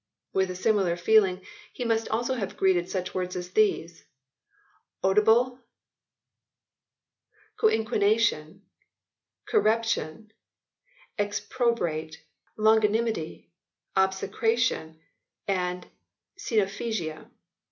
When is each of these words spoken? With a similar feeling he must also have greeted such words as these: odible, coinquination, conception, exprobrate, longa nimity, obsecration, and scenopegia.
With 0.33 0.49
a 0.49 0.55
similar 0.55 0.97
feeling 0.97 1.45
he 1.73 1.85
must 1.85 2.09
also 2.09 2.33
have 2.33 2.57
greeted 2.57 2.89
such 2.89 3.13
words 3.13 3.35
as 3.35 3.51
these: 3.51 4.03
odible, 5.03 5.59
coinquination, 7.57 8.63
conception, 9.45 10.33
exprobrate, 11.19 12.23
longa 12.57 12.87
nimity, 12.87 13.49
obsecration, 13.95 14.99
and 15.47 15.85
scenopegia. 16.35 17.29